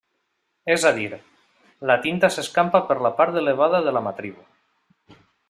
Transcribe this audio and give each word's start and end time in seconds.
És 0.75 0.85
a 0.89 0.91
dir, 0.99 1.09
la 1.91 1.97
tinta 2.07 2.31
s'escampa 2.37 2.81
per 2.89 2.97
la 3.09 3.13
part 3.21 3.39
elevada 3.43 3.83
de 3.89 3.95
la 3.99 4.05
matriu. 4.09 4.41